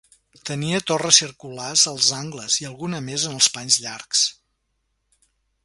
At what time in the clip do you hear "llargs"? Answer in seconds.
3.85-4.25